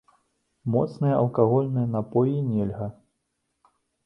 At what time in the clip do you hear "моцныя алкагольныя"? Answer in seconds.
0.75-1.87